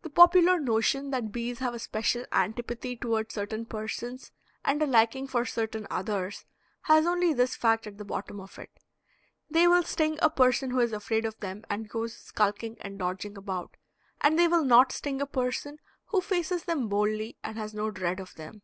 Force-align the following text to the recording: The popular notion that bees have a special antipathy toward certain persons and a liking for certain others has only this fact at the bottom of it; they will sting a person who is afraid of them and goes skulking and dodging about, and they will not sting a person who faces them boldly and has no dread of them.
The 0.00 0.08
popular 0.08 0.58
notion 0.58 1.10
that 1.10 1.32
bees 1.32 1.58
have 1.58 1.74
a 1.74 1.78
special 1.78 2.24
antipathy 2.32 2.96
toward 2.96 3.30
certain 3.30 3.66
persons 3.66 4.32
and 4.64 4.82
a 4.82 4.86
liking 4.86 5.26
for 5.26 5.44
certain 5.44 5.86
others 5.90 6.46
has 6.84 7.04
only 7.04 7.34
this 7.34 7.56
fact 7.56 7.86
at 7.86 7.98
the 7.98 8.04
bottom 8.06 8.40
of 8.40 8.58
it; 8.58 8.70
they 9.50 9.68
will 9.68 9.82
sting 9.82 10.18
a 10.22 10.30
person 10.30 10.70
who 10.70 10.80
is 10.80 10.94
afraid 10.94 11.26
of 11.26 11.38
them 11.40 11.64
and 11.68 11.90
goes 11.90 12.16
skulking 12.16 12.78
and 12.80 12.98
dodging 12.98 13.36
about, 13.36 13.76
and 14.22 14.38
they 14.38 14.48
will 14.48 14.64
not 14.64 14.92
sting 14.92 15.20
a 15.20 15.26
person 15.26 15.76
who 16.06 16.22
faces 16.22 16.64
them 16.64 16.88
boldly 16.88 17.36
and 17.44 17.58
has 17.58 17.74
no 17.74 17.90
dread 17.90 18.18
of 18.18 18.34
them. 18.36 18.62